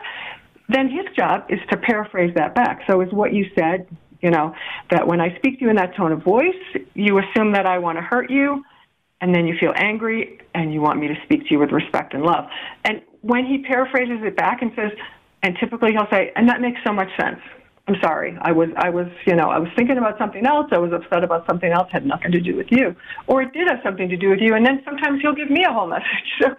Then 0.69 0.89
his 0.89 1.07
job 1.17 1.47
is 1.49 1.59
to 1.71 1.77
paraphrase 1.77 2.33
that 2.35 2.55
back. 2.55 2.83
So 2.87 3.01
is 3.01 3.13
what 3.13 3.33
you 3.33 3.51
said, 3.57 3.89
you 4.23 4.31
know, 4.31 4.55
that 4.91 5.07
when 5.07 5.21
I 5.21 5.37
speak 5.37 5.59
to 5.59 5.65
you 5.65 5.71
in 5.71 5.77
that 5.77 5.97
tone 5.97 6.13
of 6.13 6.23
voice, 6.23 6.55
you 6.95 7.19
assume 7.19 7.53
that 7.53 7.67
I 7.67 7.79
want 7.79 7.99
to 7.99 8.03
hurt 8.03 8.31
you, 8.31 8.65
and 9.21 9.35
then 9.35 9.47
you 9.47 9.57
feel 9.59 9.73
angry 9.77 10.41
and 10.55 10.73
you 10.73 10.81
want 10.81 10.99
me 10.99 11.09
to 11.09 11.15
speak 11.25 11.47
to 11.47 11.51
you 11.51 11.59
with 11.59 11.73
respect 11.73 12.15
and 12.15 12.23
love. 12.23 12.47
And 12.85 13.03
when 13.23 13.45
he 13.45 13.63
paraphrases 13.63 14.19
it 14.23 14.37
back 14.37 14.63
and 14.63 14.73
says, 14.75 14.93
and 15.43 15.57
typically 15.59 15.93
he'll 15.93 16.09
say, 16.11 16.33
and 16.37 16.49
that 16.49 16.61
makes 16.61 16.81
so 16.85 16.93
much 16.93 17.09
sense. 17.19 17.41
I'm 17.89 17.97
sorry. 18.01 18.39
I 18.41 18.53
was, 18.53 18.69
I 18.77 18.91
was, 18.91 19.09
you 19.27 19.35
know, 19.35 19.51
I 19.51 19.59
was 19.59 19.69
thinking 19.75 19.99
about 19.99 20.17
something 20.17 20.47
else. 20.47 20.69
I 20.71 20.79
was 20.79 20.93
upset 20.93 21.25
about 21.25 21.45
something 21.47 21.73
else. 21.73 21.89
Had 21.91 22.07
nothing 22.07 22.31
to 22.33 22.41
do 22.41 22.55
with 22.55 22.69
you, 22.71 22.95
or 23.27 23.43
it 23.43 23.53
did 23.53 23.67
have 23.69 23.81
something 23.83 24.09
to 24.09 24.17
do 24.17 24.29
with 24.29 24.39
you. 24.41 24.55
And 24.55 24.65
then 24.65 24.81
sometimes 24.85 25.21
he'll 25.21 25.35
give 25.35 25.51
me 25.51 25.65
a 25.65 25.73
whole 25.73 25.87
message. 25.97 26.07
So, 26.41 26.55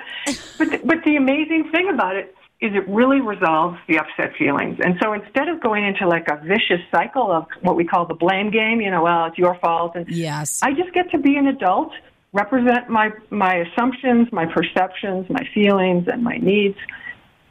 but, 0.57 0.71
the, 0.71 0.81
but 0.83 0.97
the 1.05 1.15
amazing 1.15 1.69
thing 1.71 1.89
about 1.89 2.17
it 2.17 2.35
is 2.59 2.75
it 2.75 2.87
really 2.87 3.21
resolves 3.21 3.77
the 3.87 3.97
upset 3.97 4.35
feelings. 4.37 4.77
And 4.83 4.95
so 5.01 5.13
instead 5.13 5.47
of 5.47 5.61
going 5.61 5.85
into 5.85 6.07
like 6.07 6.27
a 6.27 6.35
vicious 6.43 6.81
cycle 6.91 7.31
of 7.31 7.45
what 7.61 7.75
we 7.75 7.85
call 7.85 8.05
the 8.05 8.13
blame 8.13 8.51
game, 8.51 8.81
you 8.81 8.91
know, 8.91 9.01
well, 9.01 9.25
it's 9.25 9.37
your 9.37 9.57
fault, 9.59 9.95
and 9.95 10.07
Yes. 10.09 10.61
I 10.61 10.73
just 10.73 10.93
get 10.93 11.09
to 11.11 11.17
be 11.17 11.37
an 11.37 11.47
adult, 11.47 11.91
represent 12.33 12.89
my 12.89 13.09
my 13.29 13.55
assumptions, 13.55 14.27
my 14.31 14.45
perceptions, 14.45 15.27
my 15.29 15.47
feelings, 15.53 16.07
and 16.11 16.23
my 16.23 16.37
needs, 16.37 16.77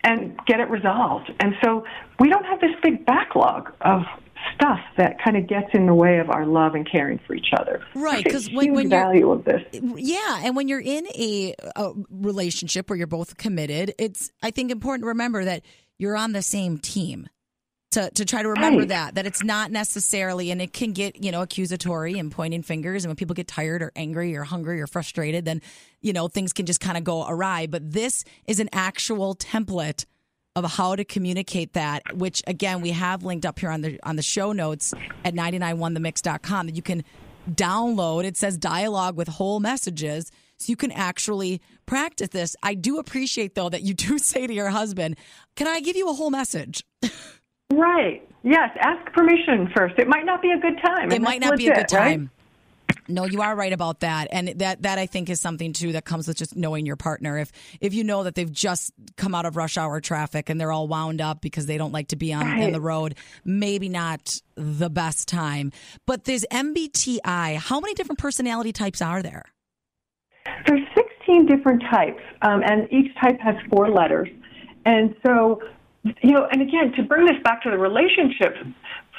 and 0.04 0.38
get 0.46 0.60
it 0.60 0.70
resolved. 0.70 1.30
And 1.40 1.54
so 1.62 1.84
we 2.18 2.28
don't 2.28 2.44
have 2.44 2.60
this 2.60 2.70
big 2.82 3.04
backlog 3.04 3.72
of 3.82 4.02
stuff 4.54 4.80
that 4.96 5.22
kind 5.22 5.36
of 5.36 5.46
gets 5.46 5.68
in 5.74 5.86
the 5.86 5.94
way 5.94 6.18
of 6.18 6.30
our 6.30 6.46
love 6.46 6.74
and 6.74 6.90
caring 6.90 7.20
for 7.26 7.34
each 7.34 7.52
other. 7.58 7.82
Right, 7.94 8.24
because 8.24 8.50
when, 8.50 8.72
when 8.74 8.88
value 8.88 9.30
of 9.30 9.44
this. 9.44 9.62
Yeah, 9.72 10.40
and 10.42 10.56
when 10.56 10.68
you're 10.68 10.80
in 10.80 11.06
a, 11.08 11.54
a 11.76 11.92
relationship 12.10 12.88
where 12.88 12.96
you're 12.96 13.06
both 13.06 13.36
committed, 13.36 13.94
it's 13.98 14.32
I 14.42 14.50
think 14.50 14.70
important 14.70 15.02
to 15.02 15.08
remember 15.08 15.44
that 15.44 15.62
you're 15.98 16.16
on 16.16 16.32
the 16.32 16.42
same 16.42 16.78
team 16.78 17.28
to, 17.92 18.08
to 18.10 18.24
try 18.24 18.42
to 18.42 18.48
remember 18.48 18.80
Right. 18.80 18.88
that 18.88 19.14
that 19.16 19.26
it's 19.26 19.42
not 19.42 19.70
necessarily 19.72 20.50
and 20.50 20.62
it 20.62 20.72
can 20.72 20.92
get 20.92 21.24
you 21.24 21.32
know 21.32 21.42
accusatory 21.42 22.18
and 22.18 22.30
pointing 22.30 22.62
fingers. 22.62 23.04
And 23.04 23.10
when 23.10 23.16
people 23.16 23.34
get 23.34 23.48
tired 23.48 23.82
or 23.82 23.90
angry 23.96 24.36
or 24.36 24.44
hungry 24.44 24.80
or 24.80 24.86
frustrated 24.86 25.44
then 25.44 25.60
you 26.00 26.12
know 26.12 26.28
things 26.28 26.52
can 26.52 26.66
just 26.66 26.80
kind 26.80 26.96
of 26.96 27.04
go 27.04 27.26
awry. 27.26 27.66
But 27.66 27.92
this 27.92 28.24
is 28.46 28.60
an 28.60 28.68
actual 28.72 29.34
template 29.34 30.04
of 30.56 30.64
how 30.64 30.94
to 30.96 31.04
communicate 31.04 31.72
that 31.72 32.02
which 32.16 32.42
again 32.46 32.80
we 32.80 32.90
have 32.90 33.24
linked 33.24 33.44
up 33.46 33.58
here 33.58 33.70
on 33.70 33.80
the 33.80 33.98
on 34.04 34.16
the 34.16 34.22
show 34.22 34.52
notes 34.52 34.92
at 35.24 35.34
991themix.com 35.34 36.66
that 36.66 36.76
you 36.76 36.82
can 36.82 37.02
download. 37.50 38.24
It 38.24 38.36
says 38.36 38.56
dialogue 38.58 39.16
with 39.16 39.28
whole 39.28 39.60
messages. 39.60 40.30
So 40.58 40.70
you 40.70 40.76
can 40.76 40.92
actually 40.92 41.60
practice 41.86 42.28
this. 42.28 42.54
I 42.62 42.74
do 42.74 42.98
appreciate 42.98 43.54
though 43.54 43.68
that 43.70 43.82
you 43.82 43.94
do 43.94 44.18
say 44.30 44.46
to 44.46 44.52
your 44.52 44.68
husband 44.68 45.16
can 45.56 45.66
i 45.66 45.80
give 45.80 45.96
you 45.96 46.08
a 46.08 46.12
whole 46.12 46.30
message 46.30 46.84
Right. 47.72 48.26
Yes. 48.42 48.70
Ask 48.80 49.12
permission 49.12 49.70
first. 49.74 49.98
It 49.98 50.08
might 50.08 50.24
not 50.24 50.42
be 50.42 50.50
a 50.50 50.58
good 50.58 50.78
time. 50.84 51.12
it 51.12 51.20
might 51.22 51.40
not 51.40 51.56
be 51.56 51.66
a 51.66 51.70
good 51.74 51.82
legit, 51.82 51.92
right? 51.92 52.16
time. 52.16 52.30
No, 53.08 53.24
you 53.24 53.40
are 53.42 53.54
right 53.56 53.72
about 53.72 54.00
that, 54.00 54.28
and 54.30 54.48
that 54.60 54.82
that 54.82 54.98
I 54.98 55.06
think 55.06 55.30
is 55.30 55.40
something 55.40 55.72
too 55.72 55.92
that 55.92 56.04
comes 56.04 56.28
with 56.28 56.36
just 56.36 56.54
knowing 56.56 56.86
your 56.86 56.96
partner. 56.96 57.38
If 57.38 57.50
if 57.80 57.92
you 57.92 58.04
know 58.04 58.22
that 58.24 58.34
they've 58.34 58.50
just 58.50 58.92
come 59.16 59.34
out 59.34 59.46
of 59.46 59.56
rush 59.56 59.76
hour 59.76 60.00
traffic 60.00 60.48
and 60.48 60.60
they're 60.60 60.70
all 60.72 60.86
wound 60.88 61.20
up 61.20 61.40
because 61.40 61.66
they 61.66 61.76
don't 61.76 61.92
like 61.92 62.08
to 62.08 62.16
be 62.16 62.32
on 62.32 62.46
in 62.46 62.58
Right. 62.58 62.72
the 62.72 62.80
road, 62.80 63.14
maybe 63.44 63.88
not 63.88 64.40
the 64.56 64.90
best 64.90 65.28
time. 65.28 65.72
But 66.06 66.24
there's 66.24 66.44
MBTI. 66.52 67.56
How 67.58 67.80
many 67.80 67.94
different 67.94 68.18
personality 68.18 68.72
types 68.72 69.02
are 69.02 69.22
there? 69.22 69.44
There's 70.66 70.80
16 70.94 71.46
different 71.46 71.82
types, 71.90 72.22
um, 72.42 72.62
and 72.64 72.88
each 72.92 73.12
type 73.20 73.38
has 73.40 73.54
four 73.70 73.88
letters. 73.90 74.28
And 74.84 75.14
so, 75.26 75.60
you 76.04 76.32
know, 76.32 76.46
and 76.50 76.62
again, 76.62 76.92
to 76.96 77.02
bring 77.02 77.26
this 77.26 77.36
back 77.44 77.62
to 77.62 77.70
the 77.70 77.78
relationship 77.78 78.56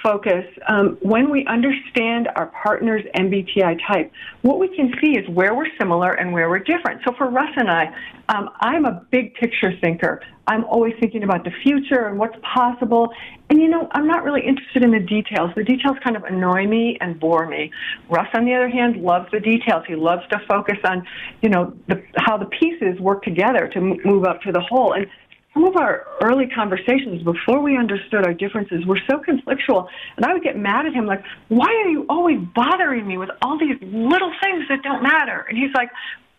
focus, 0.02 0.46
um, 0.68 0.98
when 1.02 1.30
we 1.30 1.46
understand 1.46 2.28
our 2.36 2.48
partner's 2.64 3.04
MBTI 3.16 3.78
type, 3.88 4.12
what 4.42 4.60
we 4.60 4.76
can 4.76 4.92
see 5.02 5.12
is 5.12 5.28
where 5.30 5.54
we're 5.54 5.70
similar 5.80 6.14
and 6.14 6.34
where 6.34 6.50
we're 6.50 6.60
different. 6.60 7.02
So 7.06 7.14
for 7.18 7.30
Russ 7.30 7.52
and 7.56 7.70
I, 7.70 7.86
um, 8.30 8.50
I'm 8.62 8.86
a 8.86 9.06
big 9.12 9.36
picture 9.36 9.72
thinker. 9.82 10.22
I'm 10.48 10.64
always 10.66 10.94
thinking 11.00 11.24
about 11.24 11.44
the 11.44 11.52
future 11.64 12.08
and 12.08 12.18
what's 12.18 12.36
possible. 12.54 13.14
And 13.50 13.60
you 13.60 13.68
know, 13.68 13.88
I'm 13.92 14.08
not 14.08 14.24
really 14.24 14.42
interested 14.42 14.84
in 14.84 14.92
the 14.92 15.00
details. 15.00 15.52
The 15.56 15.64
details 15.64 15.98
kind 16.04 16.16
of 16.16 16.24
annoy 16.24 16.66
me 16.68 16.98
and 17.00 17.20
bore 17.20 17.46
me. 17.48 17.72
Russ, 18.10 18.28
on 18.34 18.46
the 18.46 18.54
other 18.56 18.70
hand, 18.70 18.98
loves 18.98 19.30
the 19.32 19.40
details. 19.40 19.84
He 19.88 19.96
loves 19.96 20.24
to 20.30 20.40
focus 20.48 20.78
on, 20.84 21.06
you 21.42 21.50
know, 21.50 21.74
the, 21.88 22.04
how 22.18 22.38
the 22.38 22.46
pieces 22.46 23.00
work 23.00 23.24
together 23.24 23.70
to 23.74 23.82
move 23.82 24.26
up 24.26 24.42
to 24.42 24.52
the 24.52 24.62
whole. 24.62 24.94
And 24.94 25.06
some 25.54 25.66
of 25.66 25.76
our 25.76 26.08
early 26.22 26.48
conversations 26.48 27.24
before 27.24 27.62
we 27.62 27.78
understood 27.78 28.26
our 28.26 28.34
differences 28.34 28.86
were 28.86 29.00
so 29.10 29.18
conflictual 29.18 29.88
and 30.16 30.26
i 30.26 30.34
would 30.34 30.44
get 30.44 30.58
mad 30.58 30.86
at 30.86 30.94
him 30.94 31.06
like 31.06 31.24
why 31.50 31.68
are 31.68 31.90
you 31.90 32.06
always 32.10 32.40
bothering 32.56 33.06
me 33.08 33.18
with 33.18 33.30
all 33.42 33.60
these 33.60 33.78
little 33.82 34.32
things 34.42 34.64
that 34.70 34.82
don't 34.84 35.04
matter? 35.04 35.46
And 35.50 35.58
he's 35.58 35.74
like 35.76 35.90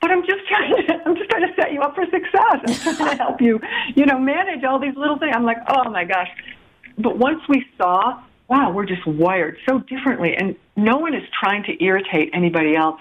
but 0.00 0.10
i'm 0.10 0.22
just 0.22 0.46
trying 0.48 0.86
to 0.86 0.94
i'm 1.06 1.16
just 1.16 1.30
trying 1.30 1.46
to 1.46 1.54
set 1.56 1.72
you 1.72 1.80
up 1.80 1.94
for 1.94 2.04
success. 2.06 2.84
I'm 2.86 2.96
trying 2.96 3.16
to 3.16 3.22
help 3.22 3.40
you 3.40 3.60
you 3.94 4.06
know 4.06 4.18
manage 4.18 4.64
all 4.64 4.78
these 4.78 4.96
little 4.96 5.18
things. 5.18 5.32
I'm 5.34 5.44
like 5.44 5.58
oh 5.68 5.90
my 5.90 6.04
gosh. 6.04 6.28
But 6.98 7.18
once 7.18 7.40
we 7.48 7.64
saw 7.76 8.22
wow 8.48 8.72
we're 8.72 8.86
just 8.86 9.06
wired 9.06 9.58
so 9.68 9.80
differently 9.80 10.34
and 10.36 10.56
no 10.76 10.96
one 10.96 11.14
is 11.14 11.22
trying 11.38 11.64
to 11.64 11.84
irritate 11.84 12.30
anybody 12.32 12.74
else. 12.74 13.00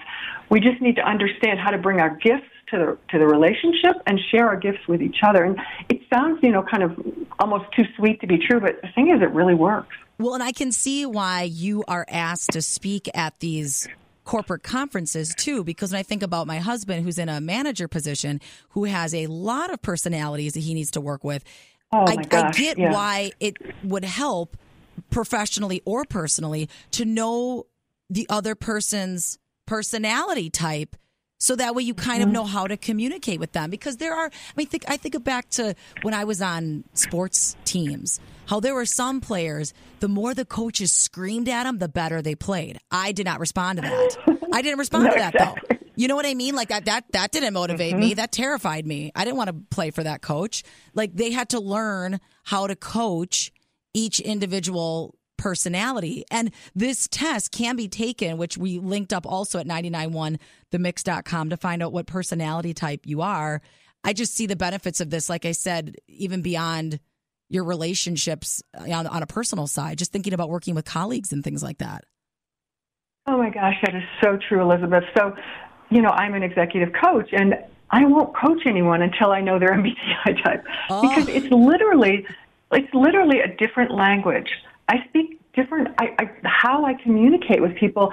We 0.50 0.60
just 0.60 0.82
need 0.82 0.96
to 0.96 1.02
understand 1.02 1.58
how 1.58 1.70
to 1.70 1.78
bring 1.78 2.00
our 2.00 2.10
gifts 2.16 2.44
to 2.72 2.78
the 2.78 2.98
to 3.10 3.18
the 3.18 3.26
relationship 3.26 4.02
and 4.06 4.18
share 4.30 4.48
our 4.48 4.56
gifts 4.56 4.86
with 4.88 5.00
each 5.00 5.18
other. 5.22 5.44
And 5.44 5.58
it 5.88 6.00
sounds, 6.12 6.38
you 6.42 6.50
know, 6.50 6.62
kind 6.62 6.82
of 6.82 6.98
almost 7.38 7.64
too 7.76 7.84
sweet 7.96 8.20
to 8.20 8.26
be 8.26 8.38
true, 8.38 8.60
but 8.60 8.80
the 8.82 8.88
thing 8.94 9.08
is, 9.08 9.22
it 9.22 9.30
really 9.30 9.54
works. 9.54 9.94
Well, 10.18 10.34
and 10.34 10.42
I 10.42 10.52
can 10.52 10.72
see 10.72 11.06
why 11.06 11.42
you 11.42 11.84
are 11.88 12.06
asked 12.08 12.52
to 12.52 12.62
speak 12.62 13.08
at 13.14 13.38
these 13.40 13.88
corporate 14.24 14.62
conferences 14.62 15.34
too 15.34 15.64
because 15.64 15.90
when 15.90 15.98
I 15.98 16.04
think 16.04 16.22
about 16.22 16.46
my 16.46 16.58
husband 16.58 17.04
who's 17.04 17.18
in 17.18 17.28
a 17.28 17.40
manager 17.40 17.88
position 17.88 18.40
who 18.68 18.84
has 18.84 19.12
a 19.12 19.26
lot 19.26 19.72
of 19.72 19.82
personalities 19.82 20.52
that 20.52 20.60
he 20.60 20.74
needs 20.74 20.92
to 20.92 21.00
work 21.00 21.24
with 21.24 21.42
Oh 21.92 22.04
I, 22.06 22.16
I 22.30 22.50
get 22.52 22.78
yeah. 22.78 22.92
why 22.92 23.32
it 23.40 23.56
would 23.82 24.04
help 24.04 24.56
professionally 25.10 25.82
or 25.84 26.04
personally 26.04 26.68
to 26.92 27.04
know 27.04 27.66
the 28.08 28.26
other 28.30 28.54
person's 28.54 29.38
personality 29.66 30.50
type 30.50 30.96
so 31.42 31.56
that 31.56 31.74
way 31.74 31.82
you 31.82 31.92
kind 31.94 32.22
of 32.22 32.28
Mm-hmm. 32.28 32.34
know 32.34 32.44
how 32.44 32.66
to 32.66 32.76
communicate 32.76 33.40
with 33.40 33.52
them 33.52 33.68
because 33.68 33.96
there 33.96 34.14
are 34.14 34.26
i 34.26 34.52
mean 34.56 34.66
think 34.68 34.84
i 34.88 34.96
think 34.96 35.22
back 35.24 35.48
to 35.50 35.74
when 36.02 36.14
i 36.14 36.24
was 36.24 36.40
on 36.40 36.84
sports 36.94 37.56
teams 37.64 38.20
how 38.46 38.60
there 38.60 38.74
were 38.74 38.86
some 38.86 39.20
players 39.20 39.74
the 40.00 40.08
more 40.08 40.34
the 40.34 40.44
coaches 40.44 40.92
screamed 40.92 41.48
at 41.48 41.64
them 41.64 41.78
the 41.78 41.88
better 41.88 42.22
they 42.22 42.34
played 42.34 42.78
i 42.90 43.12
did 43.12 43.26
not 43.26 43.40
respond 43.40 43.78
to 43.78 43.82
that 43.82 44.38
i 44.52 44.62
didn't 44.62 44.78
respond 44.78 45.04
No, 45.08 45.10
to 45.12 45.18
that 45.18 45.34
exactly. 45.34 45.66
though 45.68 45.78
you 45.94 46.08
know 46.08 46.16
what 46.16 46.24
I 46.24 46.32
mean? 46.32 46.54
Like 46.54 46.68
that 46.70 46.86
that 46.86 47.04
that 47.12 47.32
didn't 47.32 47.52
motivate 47.52 47.94
me. 47.94 48.14
That 48.14 48.32
terrified 48.32 48.86
me. 48.86 49.12
I 49.14 49.24
didn't 49.26 49.36
want 49.36 49.48
to 49.48 49.56
play 49.76 49.90
for 49.90 50.02
that 50.02 50.22
coach. 50.22 50.62
Like 50.94 51.14
they 51.14 51.32
had 51.32 51.50
to 51.50 51.60
learn 51.60 52.18
how 52.44 52.66
to 52.66 52.74
coach 52.74 53.52
each 53.92 54.18
individual 54.18 55.14
personality. 55.42 56.24
And 56.30 56.52
this 56.72 57.08
test 57.08 57.50
can 57.50 57.74
be 57.74 57.88
taken, 57.88 58.38
which 58.38 58.56
we 58.56 58.78
linked 58.78 59.12
up 59.12 59.26
also 59.26 59.58
at 59.58 59.66
991themix.com 59.66 61.50
to 61.50 61.56
find 61.56 61.82
out 61.82 61.92
what 61.92 62.06
personality 62.06 62.72
type 62.72 63.00
you 63.06 63.22
are. 63.22 63.60
I 64.04 64.12
just 64.12 64.34
see 64.34 64.46
the 64.46 64.54
benefits 64.54 65.00
of 65.00 65.10
this, 65.10 65.28
like 65.28 65.44
I 65.44 65.50
said, 65.50 65.96
even 66.06 66.42
beyond 66.42 67.00
your 67.48 67.64
relationships 67.64 68.62
uh, 68.78 68.88
on, 68.92 69.08
on 69.08 69.22
a 69.24 69.26
personal 69.26 69.66
side, 69.66 69.98
just 69.98 70.12
thinking 70.12 70.32
about 70.32 70.48
working 70.48 70.76
with 70.76 70.84
colleagues 70.84 71.32
and 71.32 71.42
things 71.42 71.62
like 71.62 71.78
that. 71.78 72.04
Oh 73.26 73.36
my 73.36 73.50
gosh, 73.50 73.74
that 73.82 73.96
is 73.96 74.02
so 74.22 74.38
true, 74.48 74.62
Elizabeth. 74.62 75.04
So, 75.16 75.34
you 75.90 76.02
know, 76.02 76.10
I'm 76.10 76.34
an 76.34 76.44
executive 76.44 76.92
coach 76.92 77.30
and 77.32 77.56
I 77.90 78.04
won't 78.04 78.34
coach 78.36 78.62
anyone 78.64 79.02
until 79.02 79.32
I 79.32 79.40
know 79.40 79.58
their 79.58 79.70
MBTI 79.76 80.42
type 80.44 80.64
oh. 80.88 81.02
because 81.02 81.28
it's 81.28 81.50
literally 81.50 82.26
it's 82.70 82.94
literally 82.94 83.40
a 83.40 83.48
different 83.56 83.92
language. 83.92 84.48
I 84.92 85.06
speak 85.08 85.40
different 85.54 85.88
I, 85.98 86.14
I 86.18 86.30
how 86.44 86.84
I 86.84 86.92
communicate 87.02 87.62
with 87.62 87.74
people, 87.76 88.12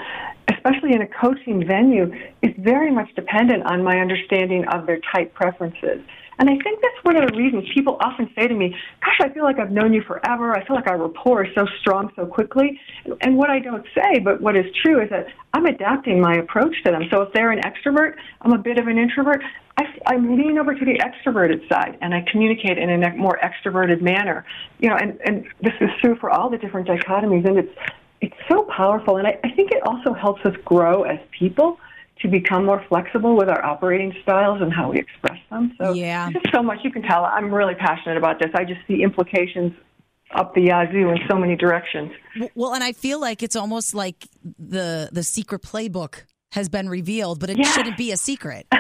especially 0.50 0.94
in 0.94 1.02
a 1.02 1.08
coaching 1.08 1.68
venue, 1.68 2.12
is 2.42 2.54
very 2.58 2.90
much 2.90 3.14
dependent 3.16 3.64
on 3.66 3.84
my 3.84 4.00
understanding 4.00 4.66
of 4.72 4.86
their 4.86 5.00
type 5.14 5.34
preferences. 5.34 6.00
And 6.40 6.50
I 6.50 6.58
think 6.64 6.82
that's 6.82 7.04
one 7.04 7.22
of 7.22 7.30
the 7.30 7.38
reasons 7.38 7.66
people 7.74 7.98
often 8.00 8.30
say 8.34 8.48
to 8.48 8.54
me, 8.54 8.74
Gosh, 9.04 9.30
I 9.30 9.34
feel 9.34 9.44
like 9.44 9.60
I've 9.60 9.72
known 9.72 9.94
you 9.94 10.02
forever. 10.02 10.54
I 10.56 10.66
feel 10.66 10.76
like 10.76 10.88
our 10.88 10.98
rapport 10.98 11.46
is 11.46 11.54
so 11.54 11.66
strong 11.82 12.12
so 12.16 12.26
quickly. 12.26 12.80
And 13.22 13.36
what 13.36 13.50
I 13.50 13.60
don't 13.60 13.86
say, 13.94 14.20
but 14.20 14.40
what 14.42 14.56
is 14.56 14.66
true, 14.82 15.02
is 15.04 15.10
that 15.10 15.28
I'm 15.54 15.66
adapting 15.66 16.22
my 16.22 16.36
approach 16.36 16.76
to 16.86 16.92
them. 16.92 17.04
So 17.12 17.22
if 17.24 17.34
they're 17.34 17.52
an 17.52 17.62
extrovert, 17.62 18.16
I'm 18.42 18.54
a 18.54 18.58
bit 18.58 18.80
of 18.80 18.88
an 18.88 18.98
introvert. 18.98 19.44
I, 19.78 19.84
I 20.08 20.16
lean 20.16 20.58
over 20.58 20.74
to 20.74 20.86
the 20.86 21.00
extroverted 21.00 21.68
side 21.68 21.98
and 22.02 22.14
I 22.14 22.26
communicate 22.32 22.78
in 22.78 22.90
a 22.90 23.16
more 23.16 23.38
extroverted 23.44 24.02
manner. 24.02 24.46
You 24.80 24.90
know, 24.90 24.96
and, 24.96 25.20
and 25.26 25.46
this 25.62 25.74
is 25.82 25.90
true 26.02 26.16
for 26.22 26.30
all 26.30 26.50
the 26.50 26.58
different 26.58 26.88
dichotomies. 26.88 27.46
And 27.46 27.60
it's, 27.60 27.76
it's 28.22 28.36
so 28.50 28.64
powerful. 28.64 29.18
And 29.18 29.28
I, 29.28 29.38
I 29.44 29.52
think 29.52 29.72
it 29.72 29.86
also 29.86 30.14
helps 30.14 30.46
us 30.46 30.56
grow 30.64 31.04
as 31.04 31.20
people 31.38 31.80
to 32.22 32.28
become 32.28 32.66
more 32.66 32.84
flexible 32.90 33.36
with 33.38 33.50
our 33.50 33.64
operating 33.66 34.14
styles 34.24 34.62
and 34.62 34.74
how 34.74 34.92
we 34.92 34.98
express 35.00 35.38
them. 35.50 35.74
So 35.80 35.94
Yeah. 35.94 36.30
there's 36.32 36.44
so 36.54 36.62
much 36.62 36.80
you 36.84 36.92
can 36.92 37.02
tell. 37.04 37.26
I'm 37.26 37.54
really 37.54 37.76
passionate 37.76 38.18
about 38.18 38.40
this. 38.40 38.52
I 38.54 38.66
just 38.66 38.82
see 38.88 39.02
implications 39.04 39.74
up 40.36 40.54
the 40.54 40.62
yazoo 40.62 41.10
in 41.10 41.18
so 41.30 41.38
many 41.38 41.56
directions. 41.56 42.12
Well, 42.56 42.74
and 42.74 42.84
I 42.84 42.92
feel 42.92 43.20
like 43.20 43.42
it's 43.42 43.56
almost 43.56 43.96
like 43.96 44.28
the 44.60 45.10
the 45.12 45.24
secret 45.24 45.62
playbook 45.64 46.24
has 46.52 46.70
been 46.70 46.90
revealed, 46.90 47.40
but 47.40 47.50
it 47.50 47.58
Yes. 47.58 47.74
shouldn't 47.74 47.98
be 47.98 48.12
a 48.12 48.18
secret. 48.18 48.68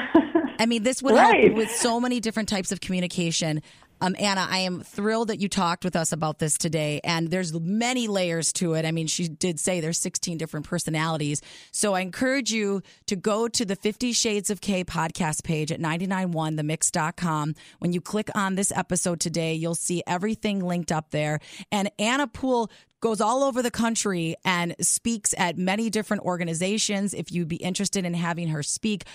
I 0.59 0.65
mean, 0.65 0.83
this 0.83 1.01
would 1.01 1.15
Right. 1.15 1.45
help 1.45 1.55
with 1.57 1.71
so 1.71 1.99
many 1.99 2.19
different 2.19 2.49
types 2.49 2.71
of 2.71 2.81
communication. 2.81 3.61
Um, 4.01 4.15
Anna, 4.17 4.47
I 4.49 4.59
am 4.59 4.81
thrilled 4.81 5.27
that 5.29 5.39
you 5.39 5.49
talked 5.49 5.83
with 5.83 5.95
us 5.95 6.11
about 6.11 6.39
this 6.39 6.57
today, 6.57 7.01
and 7.03 7.29
there's 7.29 7.53
many 7.59 8.07
layers 8.07 8.53
to 8.53 8.73
it. 8.73 8.85
I 8.85 8.91
mean, 8.91 9.07
she 9.07 9.27
did 9.27 9.59
say 9.59 9.81
there's 9.81 9.99
16 9.99 10.37
different 10.37 10.65
personalities. 10.65 11.41
So 11.71 11.93
I 11.93 12.01
encourage 12.01 12.51
you 12.51 12.81
to 13.07 13.15
go 13.15 13.47
to 13.47 13.65
the 13.65 13.75
50 13.75 14.13
Shades 14.13 14.49
of 14.49 14.61
K 14.61 14.83
podcast 14.83 15.43
page 15.43 15.71
at 15.71 15.79
991themix.com. 15.79 17.55
When 17.79 17.93
you 17.93 18.01
click 18.01 18.29
on 18.35 18.55
this 18.55 18.71
episode 18.71 19.19
today, 19.19 19.53
you'll 19.53 19.75
see 19.75 20.01
everything 20.07 20.63
linked 20.63 20.91
up 20.91 21.11
there. 21.11 21.39
And 21.71 21.91
Anna 21.99 22.27
Poole 22.27 22.71
goes 23.01 23.21
all 23.21 23.43
over 23.43 23.61
the 23.61 23.71
country 23.71 24.35
and 24.43 24.75
speaks 24.81 25.33
at 25.37 25.57
many 25.57 25.89
different 25.89 26.23
organizations. 26.23 27.13
If 27.13 27.31
you'd 27.31 27.47
be 27.47 27.55
interested 27.57 28.05
in 28.05 28.13
having 28.13 28.49
her 28.49 28.63
speak, 28.63 29.05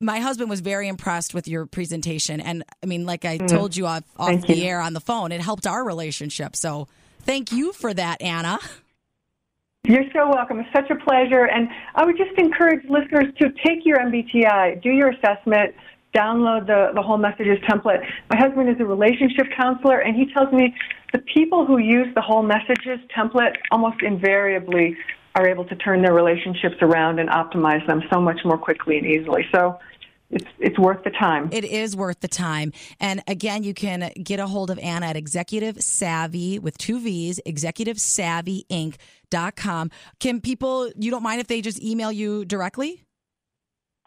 my 0.00 0.18
husband 0.18 0.50
was 0.50 0.60
very 0.60 0.88
impressed 0.88 1.34
with 1.34 1.48
your 1.48 1.66
presentation. 1.66 2.40
And 2.40 2.64
I 2.82 2.86
mean, 2.86 3.06
like 3.06 3.24
I 3.24 3.38
mm. 3.38 3.48
told 3.48 3.76
you 3.76 3.86
off, 3.86 4.04
off 4.16 4.28
Thank 4.28 4.46
the 4.46 4.56
you. 4.56 4.66
air 4.66 4.80
on 4.80 4.92
the 4.92 5.00
phone, 5.00 5.32
it 5.32 5.40
helped 5.40 5.66
our 5.66 5.84
relationship. 5.84 6.56
So 6.56 6.88
thank 7.20 7.52
you 7.52 7.72
for 7.72 7.94
that, 7.94 8.20
Anna. 8.20 8.58
You're 9.86 10.04
so 10.14 10.30
welcome. 10.30 10.60
It's 10.60 10.72
such 10.72 10.90
a 10.90 10.96
pleasure. 10.96 11.44
And 11.44 11.68
I 11.94 12.06
would 12.06 12.16
just 12.16 12.32
encourage 12.38 12.82
listeners 12.88 13.26
to 13.38 13.50
take 13.66 13.84
your 13.84 13.98
MBTI, 13.98 14.82
do 14.82 14.88
your 14.88 15.10
assessment, 15.10 15.74
download 16.14 16.66
the, 16.66 16.92
the 16.94 17.02
whole 17.02 17.18
messages 17.18 17.58
template. 17.68 18.02
My 18.30 18.38
husband 18.38 18.70
is 18.70 18.76
a 18.80 18.84
relationship 18.84 19.46
counselor, 19.54 19.98
and 19.98 20.16
he 20.16 20.32
tells 20.32 20.50
me 20.52 20.74
the 21.12 21.18
people 21.18 21.66
who 21.66 21.76
use 21.78 22.06
the 22.14 22.22
whole 22.22 22.42
messages 22.42 22.98
template 23.14 23.56
almost 23.70 24.02
invariably 24.02 24.96
are 25.34 25.48
able 25.48 25.64
to 25.66 25.76
turn 25.76 26.02
their 26.02 26.14
relationships 26.14 26.76
around 26.80 27.18
and 27.18 27.28
optimize 27.28 27.86
them 27.86 28.02
so 28.12 28.20
much 28.20 28.40
more 28.44 28.58
quickly 28.58 28.98
and 28.98 29.06
easily. 29.06 29.46
So 29.54 29.78
it's 30.30 30.46
it's 30.58 30.78
worth 30.78 31.04
the 31.04 31.10
time. 31.10 31.50
It 31.52 31.64
is 31.64 31.94
worth 31.96 32.20
the 32.20 32.28
time. 32.28 32.72
And 32.98 33.22
again, 33.26 33.62
you 33.62 33.74
can 33.74 34.10
get 34.22 34.40
a 34.40 34.46
hold 34.46 34.70
of 34.70 34.78
Anna 34.78 35.06
at 35.06 35.16
Executive 35.16 35.82
Savvy 35.82 36.58
with 36.58 36.78
two 36.78 36.98
V's, 37.00 37.40
executivesavvyinc.com. 37.46 39.90
Can 40.20 40.40
people, 40.40 40.90
you 40.96 41.10
don't 41.10 41.22
mind 41.22 41.40
if 41.40 41.46
they 41.46 41.60
just 41.60 41.82
email 41.82 42.10
you 42.10 42.44
directly? 42.44 43.04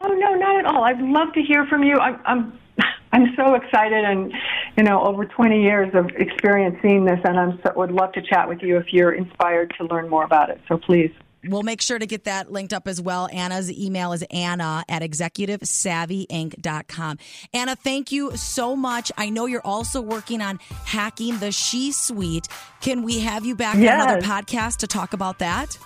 Oh 0.00 0.08
no, 0.08 0.34
not 0.34 0.58
at 0.58 0.66
all. 0.66 0.84
I'd 0.84 1.00
love 1.00 1.32
to 1.34 1.42
hear 1.42 1.66
from 1.66 1.82
you. 1.82 1.96
I'm 1.96 2.20
I'm 2.24 2.58
I'm 3.12 3.34
so 3.36 3.54
excited, 3.54 4.04
and 4.04 4.32
you 4.78 4.84
know, 4.84 5.02
over 5.02 5.26
20 5.26 5.60
years 5.60 5.92
of 5.92 6.08
experience 6.16 6.76
seeing 6.80 7.04
this, 7.04 7.18
and 7.24 7.36
I'm 7.38 7.58
so, 7.66 7.72
would 7.74 7.90
love 7.90 8.12
to 8.12 8.22
chat 8.22 8.48
with 8.48 8.62
you 8.62 8.76
if 8.78 8.92
you're 8.92 9.10
inspired 9.12 9.74
to 9.78 9.84
learn 9.84 10.08
more 10.08 10.22
about 10.24 10.48
it. 10.50 10.60
So 10.68 10.78
please. 10.78 11.10
We'll 11.44 11.62
make 11.64 11.80
sure 11.80 11.98
to 11.98 12.06
get 12.06 12.24
that 12.24 12.50
linked 12.52 12.72
up 12.72 12.86
as 12.88 13.00
well. 13.00 13.28
Anna's 13.32 13.70
email 13.72 14.12
is 14.12 14.22
Anna 14.30 14.84
at 14.88 15.02
executivesavvyinc.com. 15.02 17.18
Anna, 17.52 17.74
thank 17.76 18.12
you 18.12 18.36
so 18.36 18.76
much. 18.76 19.10
I 19.16 19.30
know 19.30 19.46
you're 19.46 19.64
also 19.64 20.00
working 20.00 20.40
on 20.42 20.58
hacking 20.84 21.38
the 21.38 21.50
She 21.52 21.90
Suite. 21.92 22.46
Can 22.80 23.02
we 23.02 23.18
have 23.20 23.44
you 23.44 23.54
back 23.56 23.76
Yes. 23.78 24.00
on 24.02 24.08
another 24.10 24.26
podcast 24.26 24.78
to 24.78 24.86
talk 24.86 25.12
about 25.12 25.38
that? 25.40 25.76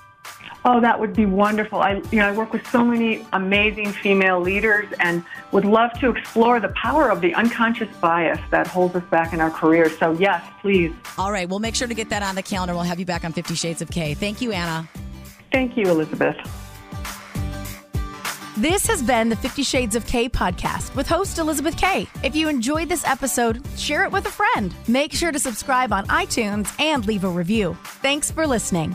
Oh, 0.65 0.81
that 0.81 0.99
would 1.01 1.15
be 1.15 1.27
wonderful. 1.27 1.81
I, 1.81 2.03
you 2.13 2.19
know, 2.19 2.29
I 2.29 2.33
work 2.33 2.53
with 2.53 2.67
so 2.69 2.85
many 2.85 3.27
amazing 3.33 3.93
female 3.93 4.41
leaders 4.41 4.93
and 5.01 5.25
would 5.51 5.65
love 5.65 5.93
to 6.01 6.11
explore 6.11 6.61
the 6.61 6.69
power 6.69 7.11
of 7.11 7.21
the 7.21 7.35
unconscious 7.35 7.89
bias 8.01 8.39
that 8.51 8.67
holds 8.69 8.95
us 8.95 9.05
back 9.11 9.33
in 9.33 9.41
our 9.41 9.51
careers. 9.51 9.97
So, 9.99 10.13
yes, 10.13 10.45
please. 10.61 10.93
All 11.19 11.33
right, 11.33 11.49
we'll 11.49 11.59
make 11.59 11.75
sure 11.75 11.89
to 11.89 11.95
get 11.95 12.11
that 12.11 12.23
on 12.23 12.37
the 12.37 12.43
calendar. 12.43 12.75
We'll 12.75 12.85
have 12.85 13.01
you 13.01 13.07
back 13.07 13.25
on 13.25 13.33
50 13.33 13.55
Shades 13.55 13.83
of 13.83 13.91
K. 13.91 14.15
Thank 14.15 14.41
you, 14.41 14.53
Anna. 14.53 14.89
Thank 15.51 15.77
you, 15.77 15.85
Elizabeth. 15.85 16.37
This 18.57 18.87
has 18.87 19.03
been 19.03 19.31
the 19.31 19.37
50 19.37 19.63
Shades 19.63 19.97
of 19.97 20.07
K 20.07 20.29
podcast 20.29 20.95
with 20.95 21.09
host 21.09 21.39
Elizabeth 21.39 21.77
K. 21.77 22.07
If 22.23 22.37
you 22.37 22.49
enjoyed 22.49 22.89
this 22.89 23.05
episode, 23.07 23.67
share 23.79 24.05
it 24.05 24.13
with 24.13 24.27
a 24.27 24.31
friend. 24.31 24.75
Make 24.87 25.13
sure 25.13 25.33
to 25.33 25.39
subscribe 25.39 25.93
on 25.93 26.07
iTunes 26.09 26.73
and 26.79 27.05
leave 27.07 27.25
a 27.25 27.31
review. 27.31 27.77
Thanks 27.83 28.31
for 28.31 28.47
listening. 28.47 28.95